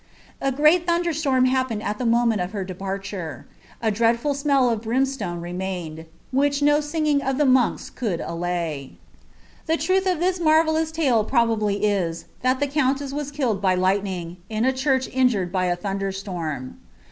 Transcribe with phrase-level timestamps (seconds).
[0.41, 3.45] t thunder storm happened at the moment of her departure;
[3.83, 8.97] a 1 Huell of brimstoae remained, which" no singing of the monks .ll.y."
[9.67, 14.65] B truth of lliia marvelloils tale probably ta, that the countess was tbv lightning, in
[14.65, 16.79] a church injured by a iJ] under storm.